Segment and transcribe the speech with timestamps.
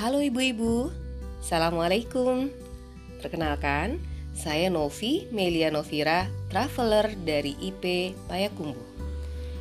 [0.00, 0.88] Halo ibu-ibu,
[1.44, 2.48] Assalamualaikum.
[3.20, 4.00] Perkenalkan,
[4.32, 8.80] saya Novi Melia Novira, traveler dari IP Payakumbuh.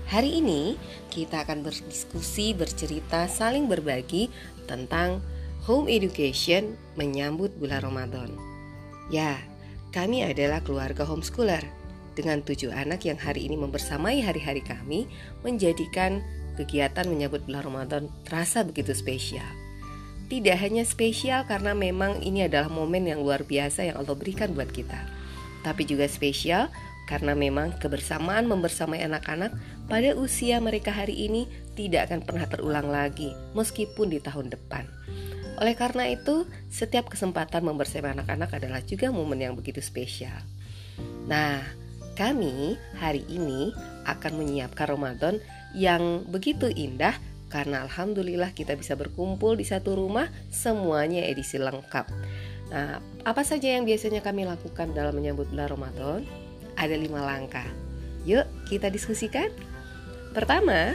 [0.08, 0.80] Hari ini
[1.12, 4.32] kita akan berdiskusi, bercerita, saling berbagi
[4.64, 5.20] tentang
[5.68, 8.32] home education menyambut bulan Ramadan.
[9.12, 9.44] Ya,
[9.92, 11.68] kami adalah keluarga homeschooler
[12.16, 15.04] dengan tujuh anak yang hari ini membersamai hari-hari kami
[15.44, 16.24] menjadikan
[16.56, 19.59] kegiatan menyambut bulan Ramadan terasa begitu spesial.
[20.30, 24.70] Tidak hanya spesial karena memang ini adalah momen yang luar biasa yang Allah berikan buat
[24.70, 25.02] kita,
[25.66, 26.70] tapi juga spesial
[27.10, 29.50] karena memang kebersamaan membersamai anak-anak
[29.90, 34.86] pada usia mereka hari ini tidak akan pernah terulang lagi meskipun di tahun depan.
[35.60, 40.38] Oleh karena itu, setiap kesempatan membersamai anak-anak adalah juga momen yang begitu spesial.
[41.26, 41.60] Nah,
[42.14, 43.74] kami hari ini
[44.06, 45.42] akan menyiapkan Ramadan
[45.74, 47.18] yang begitu indah
[47.50, 52.06] karena alhamdulillah kita bisa berkumpul di satu rumah semuanya edisi lengkap.
[52.70, 56.22] Nah, apa saja yang biasanya kami lakukan dalam menyambut bulan Ramadan?
[56.78, 57.66] Ada lima langkah.
[58.30, 59.50] Yuk kita diskusikan.
[60.38, 60.94] Pertama,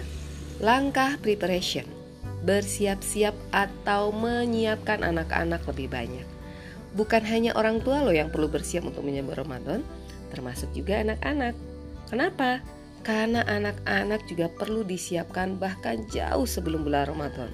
[0.62, 1.84] langkah preparation.
[2.46, 6.26] Bersiap-siap atau menyiapkan anak-anak lebih banyak.
[6.94, 9.82] Bukan hanya orang tua loh yang perlu bersiap untuk menyambut Ramadan,
[10.30, 11.58] termasuk juga anak-anak.
[12.06, 12.62] Kenapa?
[13.04, 17.52] Karena anak-anak juga perlu disiapkan bahkan jauh sebelum bulan Ramadan.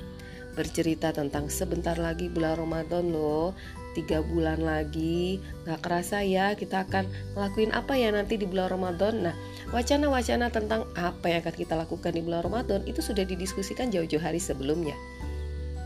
[0.55, 3.55] Bercerita tentang sebentar lagi bulan Ramadan loh,
[3.99, 9.27] tiga bulan lagi, gak kerasa ya kita akan ngelakuin apa ya nanti di bulan Ramadan.
[9.27, 9.35] Nah,
[9.75, 14.39] wacana-wacana tentang apa yang akan kita lakukan di bulan Ramadan itu sudah didiskusikan jauh-jauh hari
[14.39, 14.95] sebelumnya.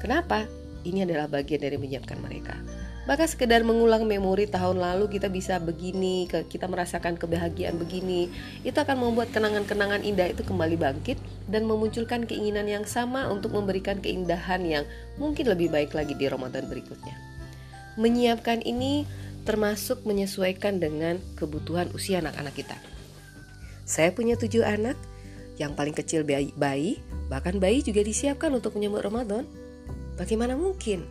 [0.05, 0.45] Kenapa?
[0.85, 2.53] Ini adalah bagian dari menyiapkan mereka.
[3.05, 8.33] Bahkan sekedar mengulang memori tahun lalu kita bisa begini, kita merasakan kebahagiaan begini,
[8.65, 14.01] itu akan membuat kenangan-kenangan indah itu kembali bangkit dan memunculkan keinginan yang sama untuk memberikan
[14.01, 14.85] keindahan yang
[15.21, 17.13] mungkin lebih baik lagi di Ramadan berikutnya.
[18.01, 19.05] Menyiapkan ini
[19.45, 22.77] termasuk menyesuaikan dengan kebutuhan usia anak-anak kita.
[23.85, 24.97] Saya punya tujuh anak,
[25.61, 29.45] yang paling kecil bayi, bayi, bahkan bayi juga disiapkan untuk menyambut Ramadan.
[30.17, 31.05] Bagaimana mungkin?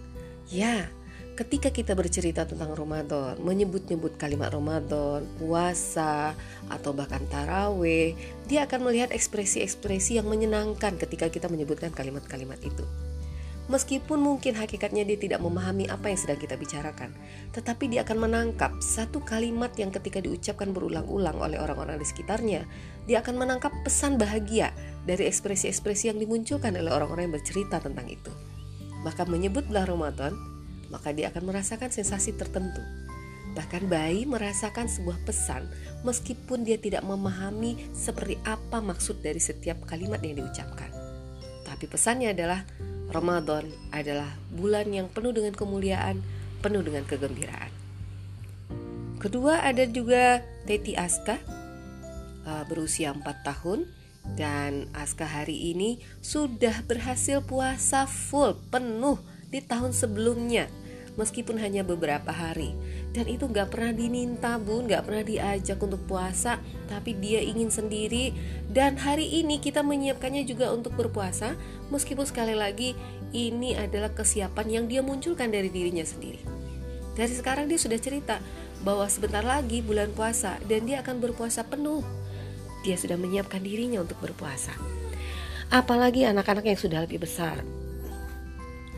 [0.50, 0.90] Ya,
[1.34, 6.38] ketika kita bercerita tentang Ramadan, menyebut-nyebut kalimat Ramadan, puasa,
[6.70, 8.14] atau bahkan taraweh,
[8.46, 12.86] dia akan melihat ekspresi-ekspresi yang menyenangkan ketika kita menyebutkan kalimat-kalimat itu.
[13.64, 17.16] Meskipun mungkin hakikatnya dia tidak memahami apa yang sedang kita bicarakan,
[17.56, 22.68] tetapi dia akan menangkap satu kalimat yang ketika diucapkan berulang-ulang oleh orang-orang di sekitarnya,
[23.08, 24.76] dia akan menangkap pesan bahagia
[25.08, 28.30] dari ekspresi-ekspresi yang dimunculkan oleh orang-orang yang bercerita tentang itu.
[29.08, 30.53] Maka menyebut bulan Ramadan
[30.90, 32.82] maka dia akan merasakan sensasi tertentu.
[33.54, 35.70] Bahkan bayi merasakan sebuah pesan
[36.02, 40.90] meskipun dia tidak memahami seperti apa maksud dari setiap kalimat yang diucapkan.
[41.62, 42.66] Tapi pesannya adalah
[43.14, 46.26] Ramadan adalah bulan yang penuh dengan kemuliaan,
[46.66, 47.70] penuh dengan kegembiraan.
[49.22, 51.38] Kedua ada juga Teti Aska
[52.44, 53.88] uh, berusia 4 tahun
[54.36, 59.20] dan Aska hari ini sudah berhasil puasa full penuh
[59.53, 60.66] di tahun sebelumnya
[61.14, 62.74] meskipun hanya beberapa hari.
[63.14, 66.58] Dan itu nggak pernah diminta bun nggak pernah diajak untuk puasa
[66.90, 68.34] tapi dia ingin sendiri.
[68.66, 71.53] Dan hari ini kita menyiapkannya juga untuk berpuasa
[71.94, 72.97] meskipun sekali lagi
[73.34, 76.41] ini adalah kesiapan yang dia munculkan dari dirinya sendiri.
[77.14, 78.41] Dari sekarang dia sudah cerita
[78.81, 82.02] bahwa sebentar lagi bulan puasa dan dia akan berpuasa penuh.
[82.81, 84.74] Dia sudah menyiapkan dirinya untuk berpuasa.
[85.70, 87.83] Apalagi anak-anak yang sudah lebih besar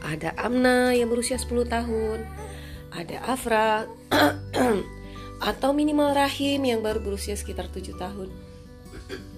[0.06, 2.20] ada Amna yang berusia 10 tahun,
[2.94, 3.90] ada Afra
[5.52, 8.30] atau minimal Rahim yang baru berusia sekitar 7 tahun.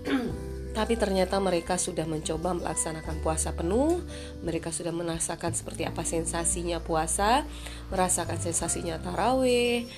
[0.77, 3.97] Tapi ternyata mereka sudah mencoba melaksanakan puasa penuh,
[4.45, 7.49] mereka sudah merasakan seperti apa sensasinya puasa,
[7.89, 9.89] merasakan sensasinya taraweh,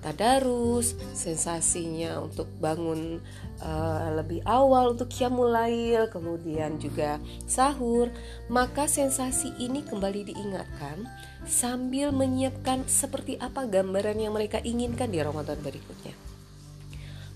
[0.00, 3.18] tadarus, sensasinya untuk bangun
[3.62, 8.10] uh, lebih awal untuk kiamulail, kemudian juga sahur,
[8.46, 11.06] maka sensasi ini kembali diingatkan
[11.46, 16.14] sambil menyiapkan seperti apa gambaran yang mereka inginkan di Ramadan berikutnya.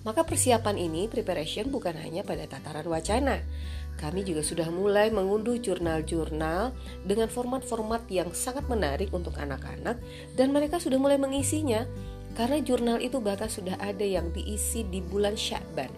[0.02, 3.38] Maka persiapan ini, preparation bukan hanya pada tataran wacana.
[4.02, 6.74] Kami juga sudah mulai mengunduh jurnal-jurnal
[7.06, 10.00] dengan format-format yang sangat menarik untuk anak-anak
[10.34, 11.86] dan mereka sudah mulai mengisinya
[12.32, 15.92] karena jurnal itu bahkan sudah ada yang diisi di bulan Syakban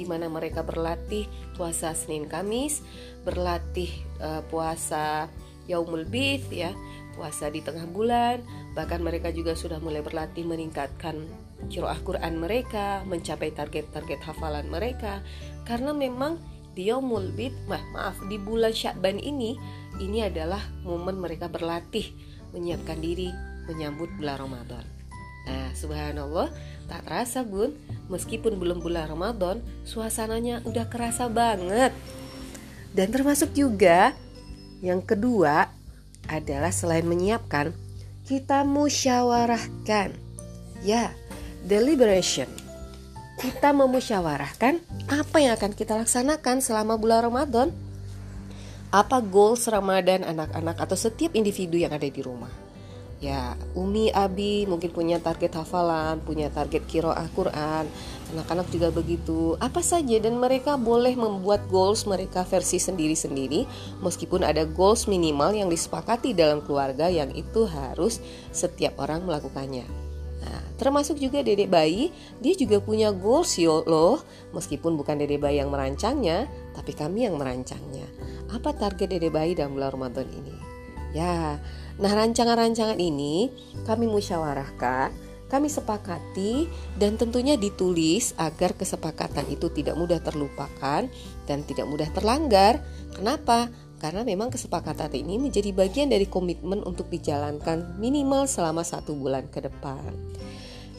[0.00, 1.28] di mana mereka berlatih
[1.60, 2.80] puasa Senin Kamis,
[3.20, 3.92] berlatih
[4.24, 5.28] uh, puasa
[5.68, 6.72] Yaumul Bith ya,
[7.12, 8.40] puasa di tengah bulan,
[8.72, 11.28] bahkan mereka juga sudah mulai berlatih meningkatkan
[11.68, 15.20] kiroah Quran mereka, mencapai target-target hafalan mereka
[15.68, 16.40] karena memang
[16.72, 19.60] di Yaumul Bith, maaf di bulan Syakban ini
[20.00, 22.08] ini adalah momen mereka berlatih
[22.56, 23.28] menyiapkan diri
[23.68, 24.99] menyambut bulan Ramadan.
[25.48, 26.52] Nah, subhanallah,
[26.90, 27.72] tak terasa bun,
[28.10, 31.94] meskipun belum bulan Ramadan, suasananya udah kerasa banget.
[32.90, 34.12] Dan termasuk juga
[34.82, 35.70] yang kedua
[36.26, 37.70] adalah selain menyiapkan,
[38.26, 40.12] kita musyawarahkan.
[40.82, 41.14] Ya,
[41.64, 42.48] deliberation.
[43.40, 47.68] Kita memusyawarahkan apa yang akan kita laksanakan selama bulan Ramadan.
[48.90, 52.69] Apa goals Ramadan anak-anak atau setiap individu yang ada di rumah
[53.20, 57.84] ya Umi Abi mungkin punya target hafalan, punya target kiroah Quran,
[58.32, 59.60] anak-anak juga begitu.
[59.60, 63.68] Apa saja dan mereka boleh membuat goals mereka versi sendiri-sendiri
[64.00, 69.84] meskipun ada goals minimal yang disepakati dalam keluarga yang itu harus setiap orang melakukannya.
[70.40, 72.08] Nah, termasuk juga dedek bayi,
[72.40, 74.24] dia juga punya goals yo loh,
[74.56, 78.08] meskipun bukan dedek bayi yang merancangnya, tapi kami yang merancangnya.
[78.48, 80.69] Apa target dedek bayi dalam bulan Ramadan ini?
[81.10, 81.58] Ya,
[82.00, 83.52] Nah, rancangan-rancangan ini
[83.84, 85.12] kami musyawarahkan,
[85.52, 86.64] kami sepakati
[86.96, 91.04] dan tentunya ditulis agar kesepakatan itu tidak mudah terlupakan
[91.44, 92.80] dan tidak mudah terlanggar.
[93.12, 93.68] Kenapa?
[94.00, 99.60] Karena memang kesepakatan ini menjadi bagian dari komitmen untuk dijalankan minimal selama satu bulan ke
[99.60, 100.16] depan.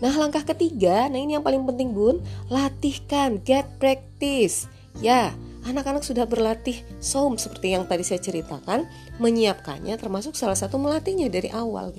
[0.05, 4.69] Nah, langkah ketiga, nah ini yang paling penting, Bun, latihkan, get practice.
[5.01, 5.33] Ya,
[5.65, 8.89] anak-anak sudah berlatih saum seperti yang tadi saya ceritakan,
[9.21, 11.93] menyiapkannya termasuk salah satu melatihnya dari awal.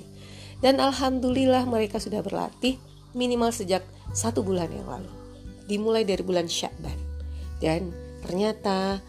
[0.63, 2.79] Dan alhamdulillah mereka sudah berlatih
[3.11, 3.83] minimal sejak
[4.15, 5.11] satu bulan yang lalu.
[5.67, 6.95] Dimulai dari bulan Syakban.
[7.59, 7.91] Dan
[8.23, 8.99] ternyata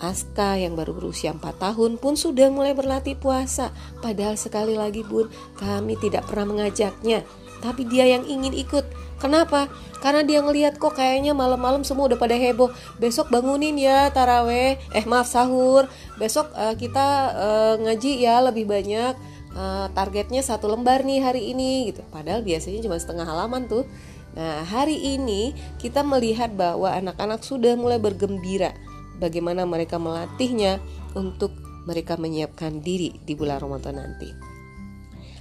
[0.00, 3.68] Aska yang baru berusia 4 tahun pun sudah mulai berlatih puasa.
[4.00, 5.28] Padahal sekali lagi bun,
[5.60, 7.20] kami tidak pernah mengajaknya.
[7.60, 8.84] Tapi dia yang ingin ikut
[9.20, 9.68] Kenapa?
[10.00, 12.72] Karena dia ngelihat kok kayaknya malam-malam semua udah pada heboh.
[12.96, 14.80] Besok bangunin ya taraweh.
[14.96, 15.92] Eh maaf sahur.
[16.16, 19.12] Besok uh, kita uh, ngaji ya lebih banyak.
[19.52, 22.00] Uh, targetnya satu lembar nih hari ini gitu.
[22.08, 23.84] Padahal biasanya cuma setengah halaman tuh.
[24.32, 28.72] Nah hari ini kita melihat bahwa anak-anak sudah mulai bergembira.
[29.20, 30.80] Bagaimana mereka melatihnya
[31.12, 31.52] untuk
[31.84, 34.32] mereka menyiapkan diri di bulan Ramadan nanti.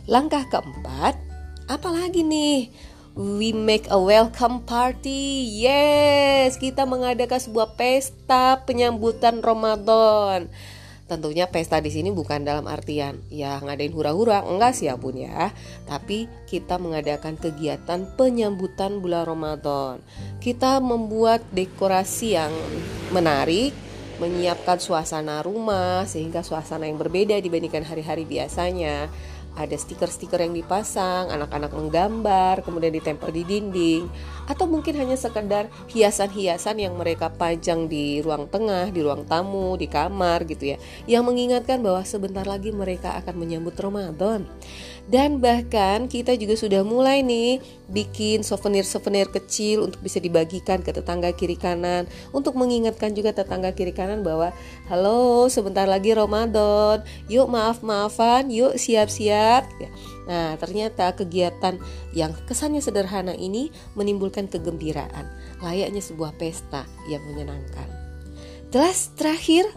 [0.10, 1.29] Langkah keempat,
[1.70, 2.74] apalagi nih?
[3.14, 5.46] We make a welcome party.
[5.62, 10.50] Yes, kita mengadakan sebuah pesta penyambutan Ramadan.
[11.10, 15.50] Tentunya pesta di sini bukan dalam artian ya ngadain hura-hura, enggak sih ya Bun ya.
[15.90, 20.06] Tapi kita mengadakan kegiatan penyambutan bulan Ramadan.
[20.38, 22.54] Kita membuat dekorasi yang
[23.10, 23.74] menarik,
[24.22, 29.10] menyiapkan suasana rumah sehingga suasana yang berbeda dibandingkan hari-hari biasanya
[29.60, 34.08] ada stiker-stiker yang dipasang, anak-anak menggambar, kemudian ditempel di dinding,
[34.50, 39.86] atau mungkin hanya sekedar hiasan-hiasan yang mereka pajang di ruang tengah, di ruang tamu, di
[39.86, 44.50] kamar gitu ya, yang mengingatkan bahwa sebentar lagi mereka akan menyambut Ramadan.
[45.10, 47.58] Dan bahkan kita juga sudah mulai nih
[47.90, 53.90] bikin souvenir-souvenir kecil untuk bisa dibagikan ke tetangga kiri kanan untuk mengingatkan juga tetangga kiri
[53.90, 54.54] kanan bahwa
[54.86, 59.66] halo sebentar lagi Ramadan, yuk maaf-maafan, yuk siap-siap.
[59.82, 59.90] Ya.
[60.30, 61.82] Nah ternyata kegiatan
[62.14, 65.26] yang kesannya sederhana ini menimbulkan kegembiraan,
[65.60, 67.90] layaknya sebuah pesta yang menyenangkan.
[68.70, 69.68] Jelas terakhir,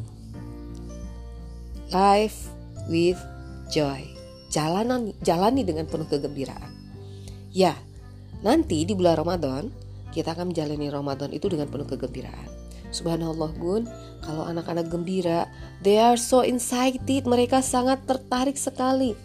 [1.91, 2.53] life
[2.87, 3.19] with
[3.73, 4.13] joy
[4.53, 6.71] jalanan jalani dengan penuh kegembiraan.
[7.57, 7.73] Ya,
[8.45, 9.73] nanti di bulan Ramadan
[10.13, 12.53] kita akan menjalani Ramadan itu dengan penuh kegembiraan.
[12.93, 13.89] Subhanallah Gun,
[14.21, 15.49] kalau anak-anak gembira,
[15.81, 19.17] they are so excited, mereka sangat tertarik sekali.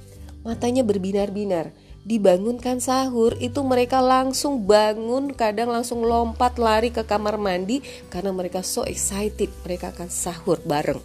[0.47, 1.75] Matanya berbinar-binar.
[2.07, 8.63] Dibangunkan sahur, itu mereka langsung bangun, kadang langsung lompat lari ke kamar mandi karena mereka
[8.63, 11.03] so excited, mereka akan sahur bareng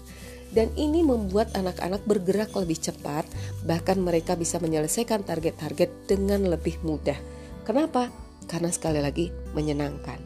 [0.53, 3.25] dan ini membuat anak-anak bergerak lebih cepat,
[3.65, 7.17] bahkan mereka bisa menyelesaikan target-target dengan lebih mudah.
[7.65, 8.13] Kenapa?
[8.47, 10.21] Karena sekali lagi menyenangkan.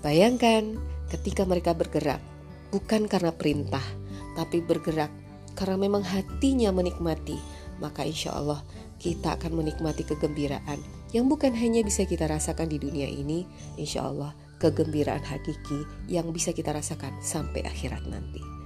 [0.00, 0.80] Bayangkan
[1.12, 2.24] ketika mereka bergerak,
[2.72, 3.84] bukan karena perintah,
[4.32, 5.12] tapi bergerak
[5.52, 7.36] karena memang hatinya menikmati,
[7.84, 8.64] maka insya Allah
[9.00, 10.78] kita akan menikmati kegembiraan
[11.16, 13.48] yang bukan hanya bisa kita rasakan di dunia ini,
[13.80, 18.59] insya Allah kegembiraan hakiki yang bisa kita rasakan sampai akhirat nanti.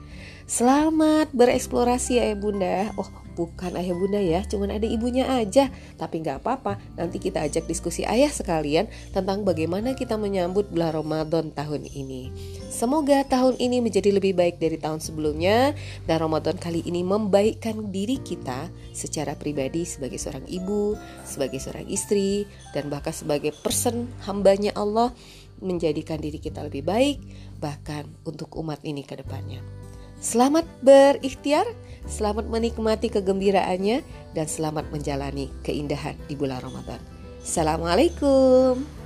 [0.45, 2.93] Selamat bereksplorasi ayah bunda.
[3.01, 5.73] Oh bukan ayah bunda ya Cuman ada ibunya aja.
[5.97, 11.49] Tapi nggak apa-apa Nanti kita ajak diskusi ayah sekalian Tentang bagaimana kita menyambut bulan Ramadan
[11.49, 12.29] tahun ini.
[12.69, 15.73] Semoga tahun ini menjadi lebih baik dari tahun sebelumnya
[16.05, 20.93] Dan Ramadan kali ini membaikkan diri kita Secara pribadi sebagai seorang ibu
[21.25, 22.45] Sebagai seorang istri
[22.77, 25.09] Dan bahkan sebagai person hambanya Allah
[25.65, 27.17] Menjadikan diri kita lebih baik
[27.65, 29.84] Bahkan untuk umat ini ke depannya
[30.25, 31.69] Selamat berikhtiar
[32.09, 34.05] Selamat menikmati kegembiraannya
[34.37, 37.01] dan selamat menjalani keindahan di bulan Ramadan.
[37.41, 39.04] Assalamualaikum.